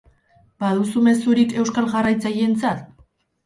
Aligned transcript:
Baduzu 0.65 1.03
mezurik 1.09 1.55
euskal 1.59 1.93
jarraitzaileentzat? 1.95 2.85